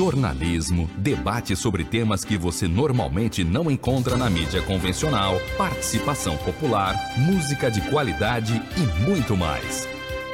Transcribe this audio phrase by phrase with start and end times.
[0.00, 7.70] jornalismo, debate sobre temas que você normalmente não encontra na mídia convencional, participação popular, música
[7.70, 9.86] de qualidade e muito mais.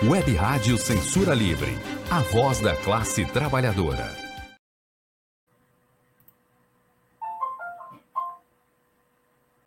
[0.09, 1.73] Web Rádio Censura Livre,
[2.09, 4.07] a voz da classe trabalhadora.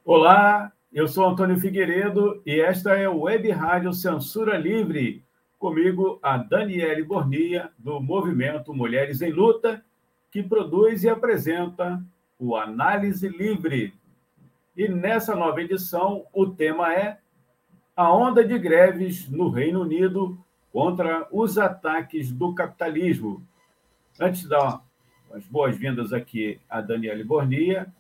[0.06, 5.26] Olá, eu sou Antônio Figueiredo e esta é o Web Rádio Censura Livre
[5.58, 9.84] Comigo, a Daniele Bornia, do Movimento Mulheres em Luta,
[10.32, 12.02] que produz e apresenta
[12.38, 13.94] o Análise Livre.
[14.76, 17.18] E nessa nova edição, o tema é
[17.96, 20.38] a onda de greves no Reino Unido
[20.72, 23.44] contra os ataques do capitalismo.
[24.20, 24.82] Antes de dar
[25.34, 27.92] as boas-vindas aqui a Daniele Bornia,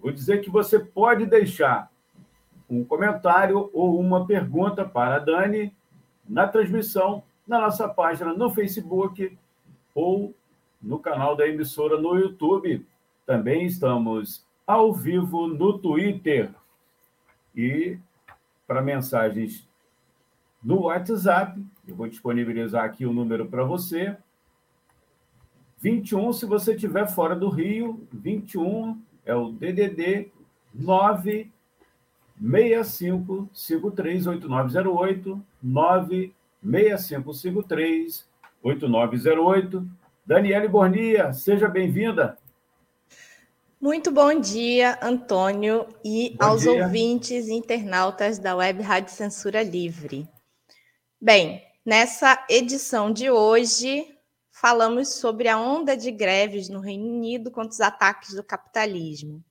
[0.00, 1.90] vou dizer que você pode deixar
[2.68, 5.74] um comentário ou uma pergunta para a Dani
[6.28, 9.36] na transmissão na nossa página no Facebook
[9.92, 10.32] ou
[10.80, 12.86] no canal da emissora no YouTube.
[13.26, 16.50] Também estamos ao vivo no Twitter.
[17.54, 17.98] E
[18.66, 19.68] para mensagens
[20.62, 24.16] no WhatsApp, eu vou disponibilizar aqui o número para você.
[25.80, 30.30] 21, se você estiver fora do Rio, 21 é o DDD
[30.74, 31.50] 9
[32.42, 38.28] 65538908 96553
[38.62, 39.99] 8908.
[40.30, 42.38] Daniele Bornia, seja bem-vinda.
[43.80, 46.84] Muito bom dia, Antônio, e bom aos dia.
[46.84, 50.28] ouvintes e internautas da Web Rádio Censura Livre.
[51.20, 54.06] Bem, nessa edição de hoje,
[54.52, 59.42] falamos sobre a onda de greves no Reino Unido contra os ataques do capitalismo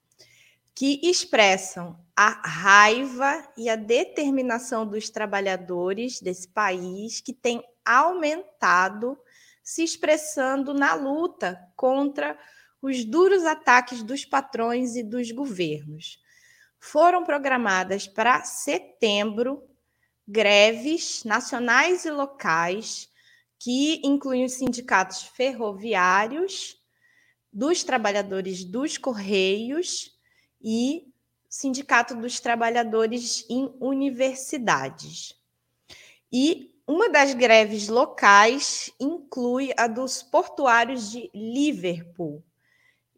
[0.73, 9.17] que expressam a raiva e a determinação dos trabalhadores desse país que tem aumentado,
[9.63, 12.37] se expressando na luta contra
[12.81, 16.19] os duros ataques dos patrões e dos governos.
[16.79, 19.63] Foram programadas para setembro
[20.27, 23.09] greves nacionais e locais
[23.57, 26.79] que incluem os sindicatos ferroviários,
[27.51, 30.17] dos trabalhadores dos correios
[30.61, 31.09] e
[31.49, 35.33] Sindicato dos Trabalhadores em Universidades.
[36.31, 42.43] E uma das greves locais inclui a dos portuários de Liverpool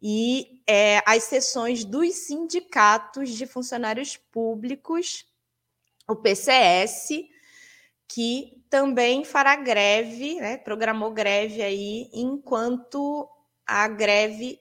[0.02, 5.24] e é, as sessões dos sindicatos de funcionários públicos,
[6.06, 7.24] o PCS,
[8.06, 13.26] que também fará greve, né, programou greve aí, enquanto
[13.66, 14.60] a greve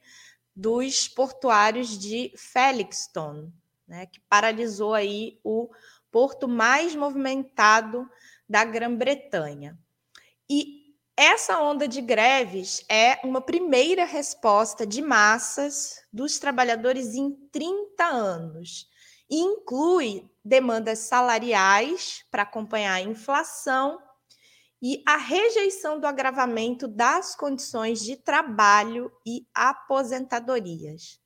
[0.56, 3.52] dos portuários de Felixton,
[3.86, 5.70] né, que paralisou aí o
[6.10, 8.10] porto mais movimentado
[8.52, 9.80] da Grã-Bretanha.
[10.50, 18.04] E essa onda de greves é uma primeira resposta de massas dos trabalhadores em 30
[18.04, 18.90] anos
[19.30, 24.02] e inclui demandas salariais para acompanhar a inflação
[24.82, 31.22] e a rejeição do agravamento das condições de trabalho e aposentadorias.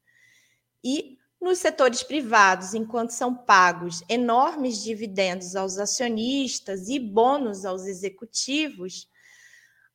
[0.84, 9.08] E nos setores privados, enquanto são pagos enormes dividendos aos acionistas e bônus aos executivos,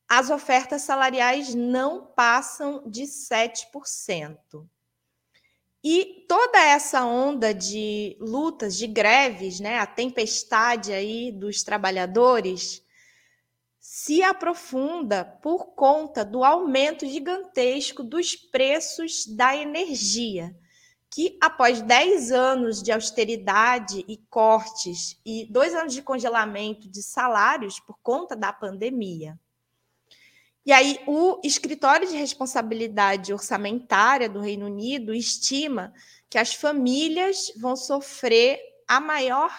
[0.09, 4.65] as ofertas salariais não passam de 7%.
[5.83, 12.81] E toda essa onda de lutas, de greves, né, a tempestade aí dos trabalhadores,
[13.81, 20.55] se aprofunda por conta do aumento gigantesco dos preços da energia,
[21.11, 27.81] que após 10 anos de austeridade e cortes e dois anos de congelamento de salários
[27.81, 29.39] por conta da pandemia.
[30.65, 35.93] E aí, o Escritório de Responsabilidade Orçamentária do Reino Unido estima
[36.29, 39.51] que as famílias vão sofrer a maior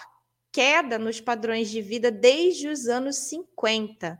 [0.50, 4.18] queda nos padrões de vida desde os anos 50,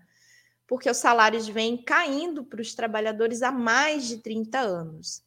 [0.66, 5.22] porque os salários vêm caindo para os trabalhadores há mais de 30 anos.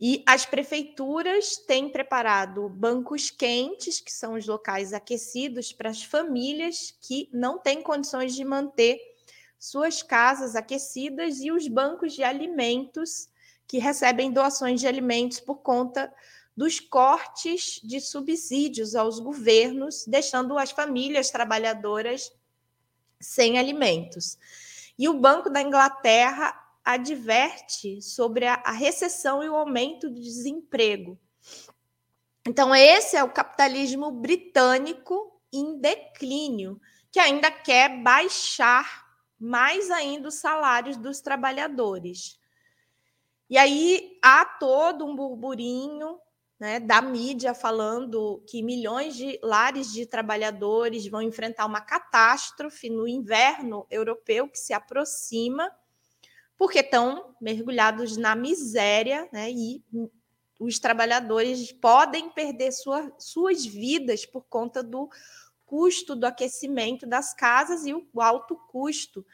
[0.00, 6.96] E as prefeituras têm preparado bancos quentes, que são os locais aquecidos para as famílias
[7.00, 9.00] que não têm condições de manter
[9.58, 13.28] suas casas aquecidas, e os bancos de alimentos,
[13.66, 16.12] que recebem doações de alimentos por conta
[16.56, 22.32] dos cortes de subsídios aos governos, deixando as famílias trabalhadoras
[23.20, 24.38] sem alimentos.
[24.96, 26.52] E o Banco da Inglaterra
[26.88, 31.18] adverte sobre a, a recessão e o aumento do desemprego.
[32.46, 36.80] Então, esse é o capitalismo britânico em declínio,
[37.12, 39.06] que ainda quer baixar
[39.38, 42.40] mais ainda os salários dos trabalhadores.
[43.50, 46.18] E aí há todo um burburinho
[46.58, 53.06] né, da mídia falando que milhões de lares de trabalhadores vão enfrentar uma catástrofe no
[53.06, 55.70] inverno europeu que se aproxima,
[56.58, 59.82] porque estão mergulhados na miséria, né, e
[60.58, 65.08] os trabalhadores podem perder sua, suas vidas por conta do
[65.64, 69.24] custo do aquecimento das casas e o alto custo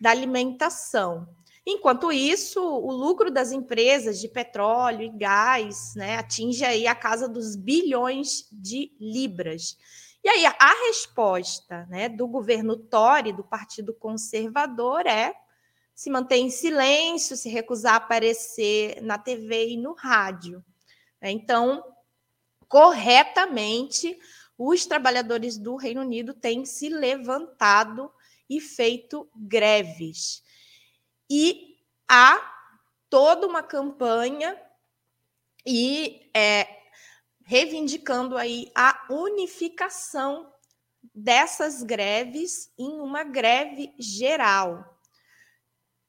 [0.00, 1.28] da alimentação.
[1.66, 7.28] Enquanto isso, o lucro das empresas de petróleo e gás né, atinge aí a casa
[7.28, 9.76] dos bilhões de libras.
[10.22, 15.34] E aí a resposta né, do governo Tory, do Partido Conservador, é
[15.98, 20.64] se manter em silêncio, se recusar a aparecer na TV e no rádio.
[21.20, 21.82] Então,
[22.68, 24.16] corretamente,
[24.56, 28.12] os trabalhadores do Reino Unido têm se levantado
[28.48, 30.44] e feito greves.
[31.28, 32.48] E há
[33.10, 34.56] toda uma campanha
[35.66, 36.78] e é,
[37.44, 40.48] reivindicando aí a unificação
[41.12, 44.96] dessas greves em uma greve geral.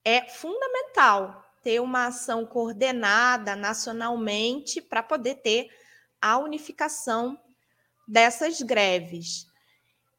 [0.03, 5.69] É fundamental ter uma ação coordenada nacionalmente para poder ter
[6.21, 7.39] a unificação
[8.07, 9.45] dessas greves.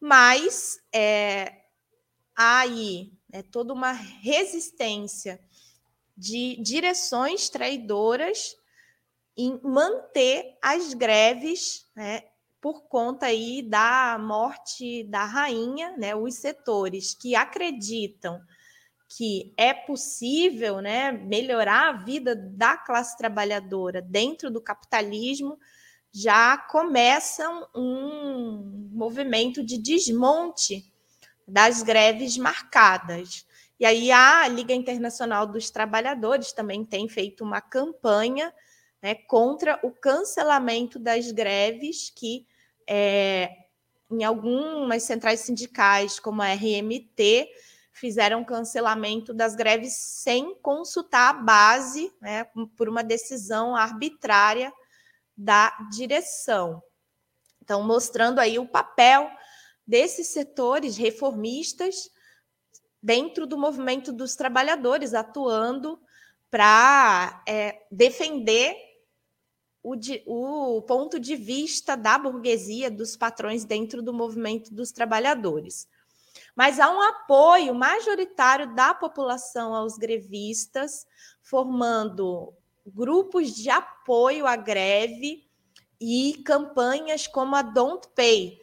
[0.00, 1.64] Mas é,
[2.36, 5.40] há aí né, toda uma resistência
[6.16, 8.56] de direções traidoras
[9.36, 12.24] em manter as greves né,
[12.60, 18.40] por conta aí da morte da rainha, né, os setores que acreditam
[19.10, 25.58] que é possível né, melhorar a vida da classe trabalhadora dentro do capitalismo,
[26.12, 30.84] já começam um movimento de desmonte
[31.46, 33.44] das greves marcadas.
[33.80, 38.54] E aí a Liga Internacional dos Trabalhadores também tem feito uma campanha
[39.02, 42.46] né, contra o cancelamento das greves que
[42.86, 43.50] é,
[44.08, 47.48] em algumas centrais sindicais, como a RMT,
[48.00, 52.44] fizeram cancelamento das greves sem consultar a base, né,
[52.75, 54.73] por uma decisão arbitrária
[55.37, 56.82] da direção.
[57.62, 59.31] Então, mostrando aí o papel
[59.87, 62.11] desses setores reformistas
[63.02, 66.00] dentro do movimento dos trabalhadores, atuando
[66.50, 68.76] para é, defender
[69.82, 69.94] o,
[70.79, 75.87] o ponto de vista da burguesia, dos patrões dentro do movimento dos trabalhadores.
[76.55, 81.06] Mas há um apoio majoritário da população aos grevistas,
[81.43, 82.52] formando
[82.87, 85.49] grupos de apoio à greve
[86.00, 88.58] e campanhas como a Don't Pay,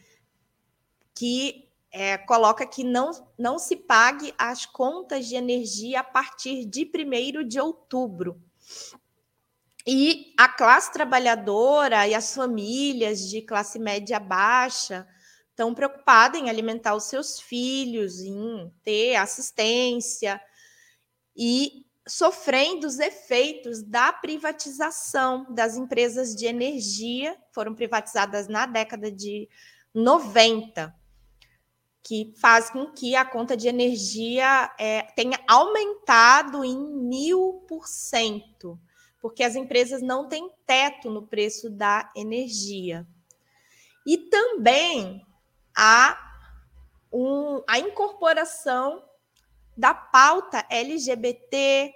[1.16, 6.90] que é, coloca que não, não se pague as contas de energia a partir de
[6.94, 8.42] 1 de outubro.
[9.86, 15.08] E a classe trabalhadora e as famílias de classe média baixa
[15.58, 20.40] estão preocupadas em alimentar os seus filhos, em ter assistência
[21.36, 29.50] e sofrendo os efeitos da privatização das empresas de energia, foram privatizadas na década de
[29.96, 30.96] 90
[32.04, 38.80] que faz com que a conta de energia é, tenha aumentado em mil por cento,
[39.20, 43.06] porque as empresas não têm teto no preço da energia.
[44.06, 45.27] E também
[45.78, 46.18] há
[47.14, 49.04] um, a incorporação
[49.78, 51.94] da pauta LGBT,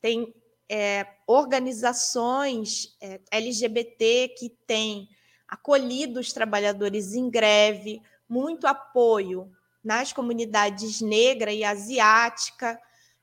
[0.00, 0.34] tem
[0.68, 5.08] é, organizações é, LGBT que têm
[5.46, 9.50] acolhido os trabalhadores em greve, muito apoio
[9.82, 12.80] nas comunidades negra e asiática,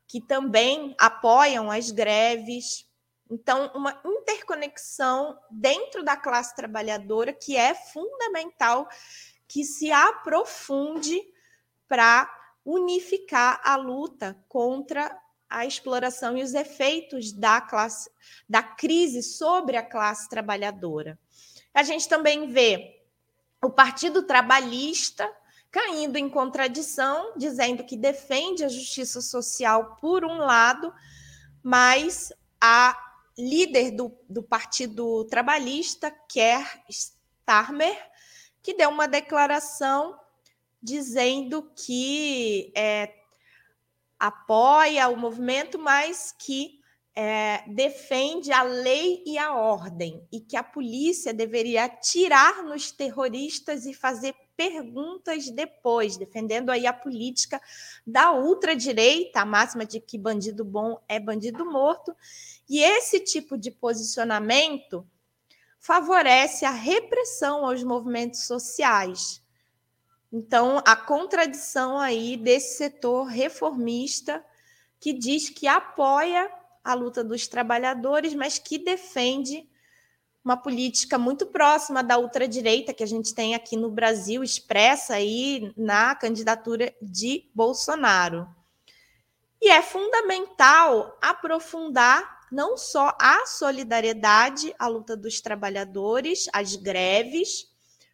[0.08, 2.88] que também apoiam as greves.
[3.30, 8.88] Então, uma interconexão dentro da classe trabalhadora que é fundamental
[9.48, 11.22] que se aprofunde
[11.88, 12.30] para
[12.66, 15.18] unificar a luta contra
[15.50, 18.10] a exploração e os efeitos da classe
[18.48, 21.18] da crise sobre a classe trabalhadora.
[21.74, 23.02] A gente também vê
[23.64, 25.32] o Partido Trabalhista
[25.72, 30.94] caindo em contradição, dizendo que defende a justiça social por um lado,
[31.64, 32.98] mas a
[33.38, 37.98] líder do, do Partido Trabalhista, Keir Starmer,
[38.68, 40.20] que deu uma declaração
[40.84, 43.14] dizendo que é,
[44.20, 46.82] apoia o movimento, mas que
[47.16, 53.86] é, defende a lei e a ordem e que a polícia deveria atirar nos terroristas
[53.86, 57.62] e fazer perguntas depois, defendendo aí a política
[58.06, 62.14] da ultradireita, a máxima de que bandido bom é bandido morto.
[62.70, 65.08] E esse tipo de posicionamento
[65.88, 69.42] favorece a repressão aos movimentos sociais.
[70.34, 74.46] Então, a contradição aí desse setor reformista
[75.00, 76.52] que diz que apoia
[76.84, 79.66] a luta dos trabalhadores, mas que defende
[80.44, 85.72] uma política muito próxima da ultradireita que a gente tem aqui no Brasil, expressa aí
[85.78, 88.46] na candidatura de Bolsonaro.
[89.62, 97.70] E é fundamental aprofundar não só a solidariedade à luta dos trabalhadores, as greves,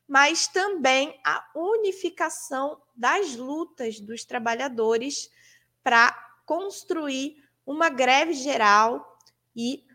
[0.08, 5.30] mas também a unificação das lutas dos trabalhadores
[5.84, 6.12] para
[6.46, 9.18] construir uma greve geral
[9.56, 9.86] e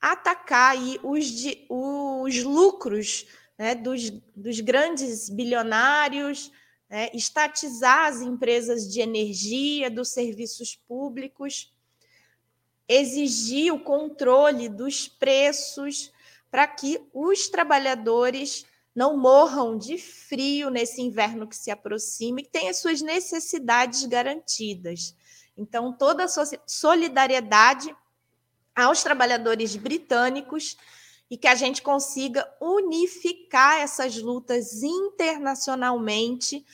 [0.00, 1.26] atacar aí os,
[1.68, 6.52] os lucros né, dos, dos grandes bilionários,
[6.88, 11.72] né, estatizar as empresas de energia, dos serviços públicos,
[12.88, 16.10] exigir o controle dos preços
[16.50, 18.64] para que os trabalhadores
[18.94, 25.14] não morram de frio nesse inverno que se aproxima e tenham suas necessidades garantidas.
[25.56, 26.28] Então, toda a
[26.66, 27.94] solidariedade
[28.74, 30.76] aos trabalhadores britânicos
[31.30, 36.64] e que a gente consiga unificar essas lutas internacionalmente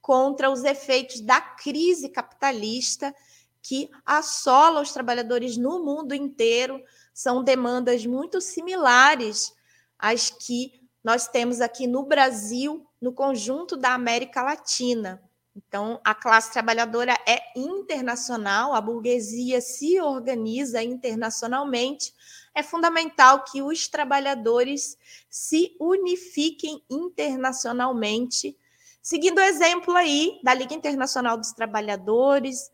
[0.00, 3.14] contra os efeitos da crise capitalista
[3.62, 6.82] que assola os trabalhadores no mundo inteiro.
[7.12, 9.52] São demandas muito similares
[9.98, 15.22] às que nós temos aqui no Brasil, no conjunto da América Latina.
[15.56, 22.14] Então, a classe trabalhadora é internacional, a burguesia se organiza internacionalmente.
[22.54, 24.96] É fundamental que os trabalhadores
[25.28, 28.56] se unifiquem internacionalmente,
[29.02, 32.70] seguindo o exemplo aí da Liga Internacional dos Trabalhadores,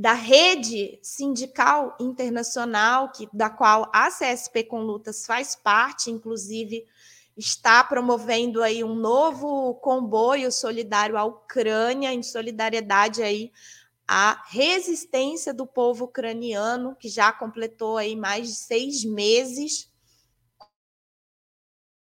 [0.00, 6.86] da rede sindical internacional, que, da qual a CSP com Lutas faz parte, inclusive
[7.36, 13.52] está promovendo aí um novo comboio solidário à Ucrânia, em solidariedade aí
[14.08, 19.92] à resistência do povo ucraniano, que já completou aí mais de seis meses.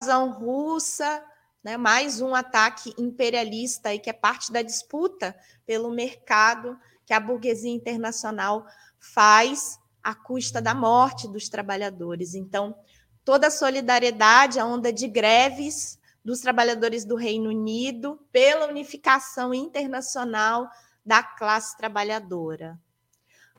[0.02, 1.22] A russa,
[1.62, 7.20] né, mais um ataque imperialista aí, que é parte da disputa pelo mercado que a
[7.20, 8.66] burguesia internacional
[9.00, 12.36] faz à custa da morte dos trabalhadores.
[12.36, 12.76] Então,
[13.24, 20.70] toda a solidariedade, a onda de greves dos trabalhadores do Reino Unido pela unificação internacional
[21.06, 22.80] da classe trabalhadora.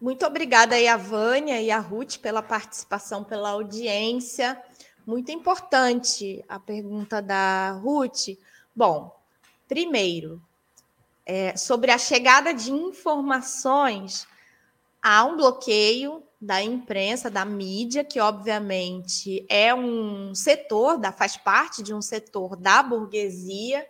[0.02, 4.62] muito obrigada aí a Vânia e a Ruth pela participação, pela audiência.
[5.08, 8.38] Muito importante a pergunta da Ruth.
[8.76, 9.18] Bom,
[9.66, 10.42] primeiro,
[11.26, 14.28] é, sobre a chegada de informações
[15.02, 21.82] há um bloqueio da imprensa, da mídia, que obviamente é um setor, da, faz parte
[21.82, 23.88] de um setor da burguesia,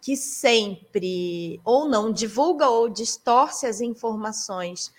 [0.00, 4.92] que sempre ou não divulga ou distorce as informações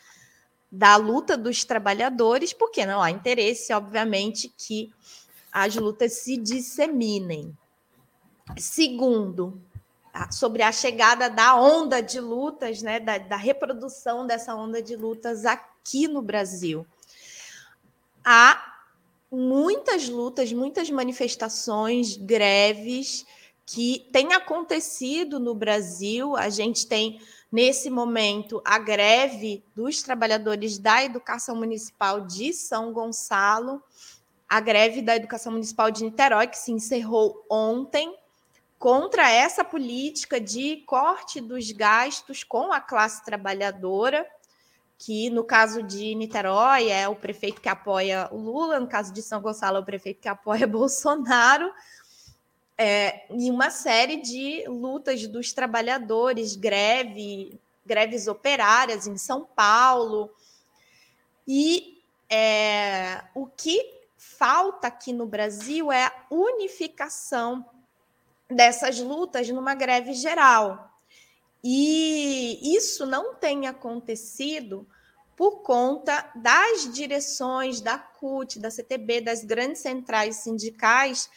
[0.70, 4.92] da luta dos trabalhadores, porque não há interesse, obviamente, que
[5.54, 7.56] as lutas se disseminem.
[8.58, 9.62] Segundo,
[10.32, 15.46] sobre a chegada da onda de lutas, né, da, da reprodução dessa onda de lutas
[15.46, 16.86] aqui no Brasil.
[18.26, 18.74] Há
[19.32, 23.26] muitas lutas, muitas manifestações, greves
[23.66, 26.36] que têm acontecido no Brasil.
[26.36, 27.20] A gente tem,
[27.52, 33.82] nesse momento, a greve dos trabalhadores da educação municipal de São Gonçalo,
[34.54, 38.16] a greve da educação municipal de Niterói, que se encerrou ontem,
[38.78, 44.24] contra essa política de corte dos gastos com a classe trabalhadora,
[45.00, 49.24] que no caso de Niterói é o prefeito que apoia o Lula, no caso de
[49.24, 51.74] São Gonçalo é o prefeito que apoia Bolsonaro,
[52.78, 60.30] é, e uma série de lutas dos trabalhadores, greve, greves operárias em São Paulo.
[61.48, 64.03] E é, o que
[64.38, 67.66] falta aqui no Brasil é a unificação
[68.50, 70.92] dessas lutas numa greve geral.
[71.64, 74.88] E isso não tem acontecido
[75.36, 81.30] por conta das direções da CUT, da CTB, das grandes centrais sindicais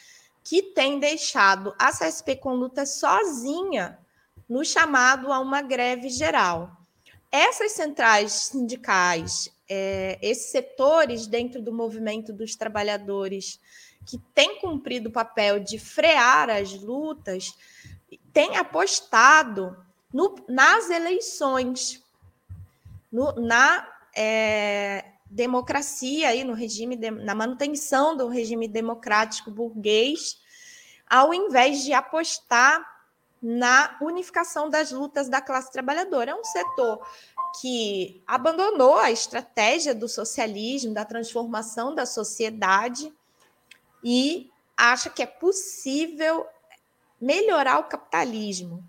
[0.43, 3.99] que têm deixado a CSP com luta sozinha
[4.47, 6.71] no chamado a uma greve geral.
[7.31, 13.59] Essas centrais sindicais, é, esses setores dentro do movimento dos trabalhadores
[14.05, 17.57] que têm cumprido o papel de frear as lutas,
[18.31, 19.77] têm apostado
[20.13, 22.01] no, nas eleições,
[23.11, 30.39] no, na é, democracia aí no regime de, na manutenção do regime democrático burguês,
[31.09, 32.97] ao invés de apostar
[33.41, 36.31] na unificação das lutas da classe trabalhadora.
[36.31, 37.05] É um setor
[37.61, 43.13] que abandonou a estratégia do socialismo, da transformação da sociedade
[44.03, 46.45] e acha que é possível
[47.19, 48.83] melhorar o capitalismo.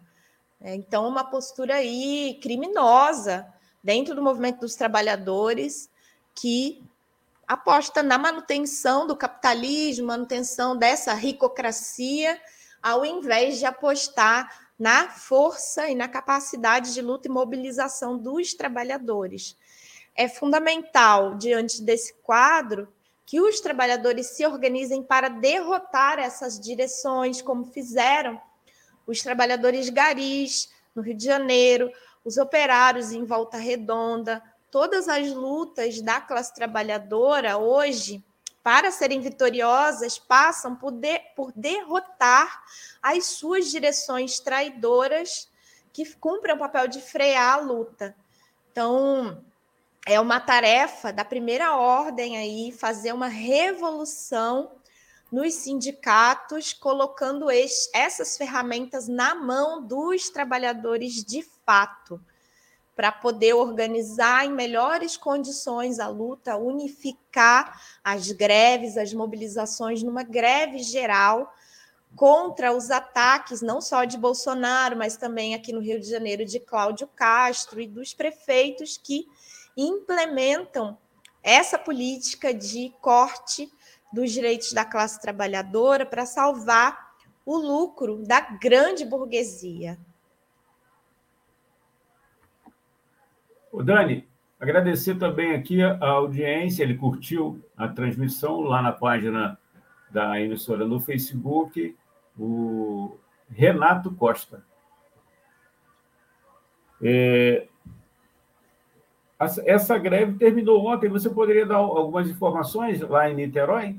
[0.61, 3.47] É, então, uma postura aí criminosa
[3.83, 5.89] dentro do movimento dos trabalhadores
[6.35, 6.83] que
[7.47, 12.39] aposta na manutenção do capitalismo, manutenção dessa ricocracia,
[12.83, 19.57] ao invés de apostar na força e na capacidade de luta e mobilização dos trabalhadores.
[20.15, 22.89] É fundamental, diante desse quadro,
[23.27, 28.41] que os trabalhadores se organizem para derrotar essas direções, como fizeram
[29.07, 31.91] os trabalhadores garis no Rio de Janeiro,
[32.25, 38.25] os operários em Volta Redonda, todas as lutas da classe trabalhadora hoje,
[38.63, 42.63] para serem vitoriosas, passam por, de, por derrotar
[43.03, 45.49] as suas direções traidoras
[45.93, 48.15] que cumprem o papel de frear a luta.
[48.71, 49.43] Então,
[50.07, 54.73] é uma tarefa da primeira ordem aí fazer uma revolução
[55.31, 62.21] nos sindicatos, colocando essas ferramentas na mão dos trabalhadores de fato
[62.99, 70.81] para poder organizar em melhores condições a luta, unificar as greves, as mobilizações numa greve
[70.81, 71.55] geral
[72.17, 76.59] contra os ataques não só de Bolsonaro, mas também aqui no Rio de Janeiro de
[76.59, 79.29] Cláudio Castro e dos prefeitos que
[79.77, 80.99] implementam
[81.41, 83.73] essa política de corte
[84.13, 87.13] dos direitos da classe trabalhadora para salvar
[87.47, 89.97] o lucro da grande burguesia.
[93.79, 94.27] O Dani,
[94.59, 99.57] agradecer também aqui a audiência, ele curtiu a transmissão lá na página
[100.11, 101.97] da emissora no Facebook,
[102.37, 103.17] o
[103.49, 104.65] Renato Costa.
[107.01, 107.69] É,
[109.65, 111.09] essa greve terminou ontem.
[111.09, 113.95] Você poderia dar algumas informações lá em Niterói?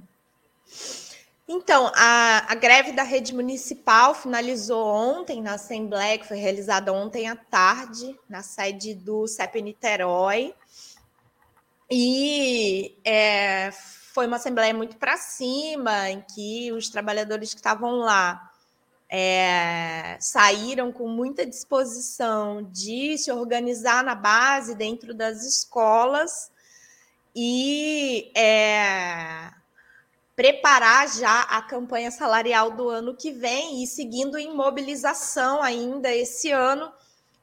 [1.51, 7.27] Então, a, a, greve da rede municipal finalizou ontem na Assembleia, que foi realizada ontem
[7.27, 10.53] à tarde, na sede do CEP Niterói.
[11.89, 18.51] E é, foi uma Assembleia muito para cima, em que os trabalhadores que estavam lá
[19.09, 26.51] é, saíram com muita disposição de se organizar na base, dentro das escolas.
[27.35, 28.31] E.
[28.37, 29.57] É,
[30.39, 36.49] preparar já a campanha salarial do ano que vem e seguindo em mobilização ainda esse
[36.49, 36.89] ano,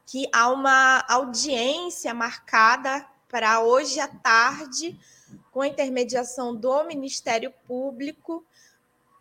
[0.06, 4.98] que há uma audiência marcada para hoje à tarde,
[5.52, 8.42] com a intermediação do Ministério Público,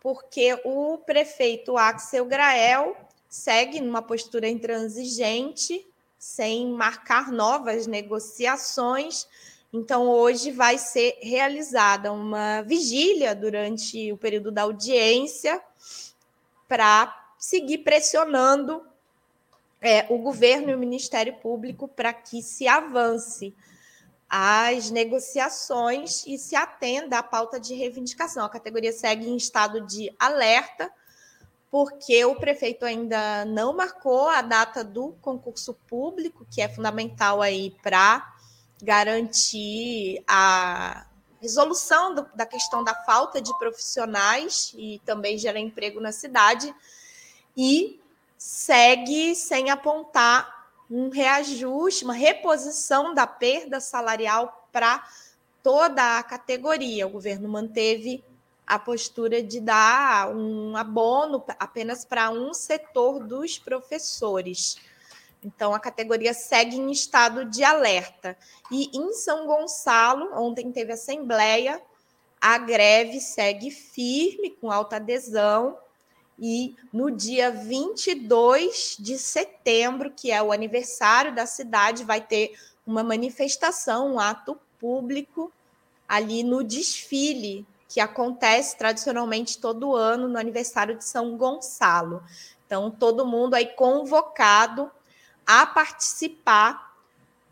[0.00, 2.96] porque o prefeito Axel Grael
[3.28, 5.86] segue numa postura intransigente,
[6.18, 9.28] sem marcar novas negociações.
[9.78, 15.60] Então, hoje vai ser realizada uma vigília durante o período da audiência
[16.66, 18.82] para seguir pressionando
[19.82, 23.54] é, o governo e o Ministério Público para que se avance
[24.30, 28.46] as negociações e se atenda à pauta de reivindicação.
[28.46, 30.90] A categoria segue em estado de alerta,
[31.70, 37.76] porque o prefeito ainda não marcou a data do concurso público, que é fundamental aí
[37.82, 38.35] para
[38.82, 41.06] garantir a
[41.40, 46.74] resolução do, da questão da falta de profissionais e também gerar emprego na cidade,
[47.56, 48.00] e
[48.36, 55.04] segue sem apontar um reajuste, uma reposição da perda salarial para
[55.62, 57.06] toda a categoria.
[57.06, 58.22] O governo manteve
[58.66, 64.76] a postura de dar um abono apenas para um setor dos professores.
[65.46, 68.36] Então, a categoria segue em estado de alerta.
[68.68, 71.80] E em São Gonçalo, ontem teve assembleia,
[72.40, 75.78] a greve segue firme, com alta adesão,
[76.36, 83.04] e no dia 22 de setembro, que é o aniversário da cidade, vai ter uma
[83.04, 85.52] manifestação, um ato público
[86.08, 92.20] ali no desfile que acontece tradicionalmente todo ano no aniversário de São Gonçalo.
[92.66, 94.90] Então, todo mundo aí convocado
[95.46, 96.94] a participar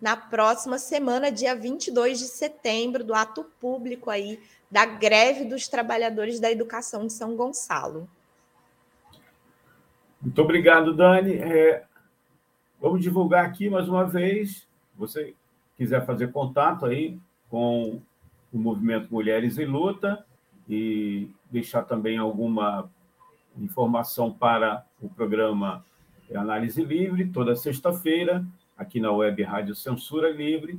[0.00, 4.38] na próxima semana, dia 22 de setembro, do ato público aí
[4.70, 8.08] da greve dos trabalhadores da educação de São Gonçalo.
[10.20, 11.34] Muito obrigado, Dani.
[11.34, 11.84] É,
[12.80, 14.66] vamos divulgar aqui mais uma vez.
[14.96, 15.34] Você
[15.76, 18.00] quiser fazer contato aí com
[18.52, 20.24] o movimento Mulheres em Luta
[20.68, 22.90] e deixar também alguma
[23.56, 25.84] informação para o programa
[26.34, 28.44] Análise Livre, toda sexta-feira,
[28.76, 30.78] aqui na web Rádio Censura Livre.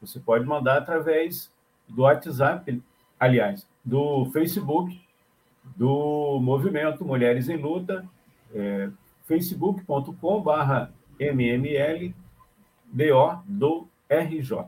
[0.00, 1.52] Você pode mandar através
[1.88, 2.82] do WhatsApp,
[3.18, 5.00] aliás, do Facebook,
[5.76, 8.08] do Movimento Mulheres em Luta
[8.54, 8.90] é,
[9.26, 10.12] facebook.com.br
[11.20, 12.14] mmldo
[13.46, 14.64] do RJ.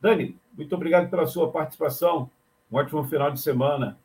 [0.00, 2.30] Dani, muito obrigado pela sua participação.
[2.70, 3.98] Um ótimo final de semana.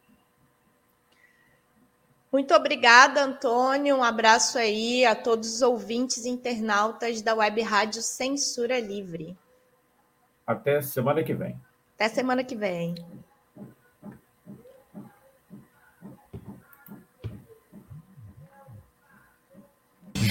[2.31, 3.97] Muito obrigada, Antônio.
[3.97, 9.37] Um abraço aí a todos os ouvintes e internautas da Web Rádio Censura Livre.
[10.47, 11.59] Até semana que vem.
[11.95, 12.95] Até semana que vem.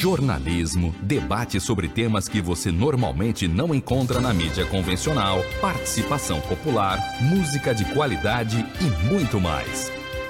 [0.00, 7.74] jornalismo, debate sobre temas que você normalmente não encontra na mídia convencional, participação popular, música
[7.74, 9.99] de qualidade e muito mais.